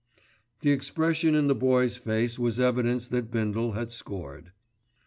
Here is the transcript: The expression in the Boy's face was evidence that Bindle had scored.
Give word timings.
The 0.61 0.71
expression 0.71 1.35
in 1.35 1.47
the 1.47 1.53
Boy's 1.53 1.95
face 1.95 2.39
was 2.39 2.59
evidence 2.59 3.07
that 3.09 3.29
Bindle 3.29 3.73
had 3.73 3.91
scored. 3.91 4.51